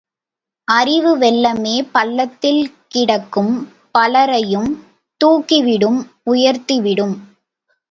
[0.67, 2.63] அறிவு வெள்ளமே பள்ளத்தில்
[2.87, 3.53] கிடக்கும்
[3.91, 4.71] பலரையும்
[5.21, 6.01] தூக்கிவிடும்
[6.23, 7.15] உயர்த்தி விடும்.